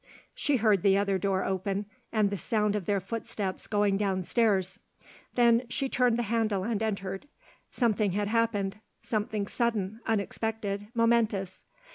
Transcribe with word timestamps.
She 0.33 0.57
heard 0.57 0.81
the 0.81 0.97
other 0.97 1.19
door 1.19 1.43
open 1.45 1.85
and 2.11 2.31
the 2.31 2.35
sound 2.35 2.75
of 2.75 2.85
their 2.85 2.99
footsteps 2.99 3.67
going 3.67 3.97
down 3.97 4.23
stairs; 4.23 4.79
then 5.35 5.61
she 5.69 5.89
turned 5.89 6.17
the 6.17 6.23
handle 6.23 6.63
and 6.63 6.81
entered. 6.81 7.27
Something 7.69 8.13
had 8.13 8.27
happened, 8.27 8.79
something 9.03 9.45
sudden, 9.45 9.99
unexpected, 10.07 10.87
momentous. 10.95 11.63